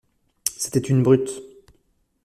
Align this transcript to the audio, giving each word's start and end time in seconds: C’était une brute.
C’était 0.57 0.79
une 0.89 1.03
brute. 1.03 1.29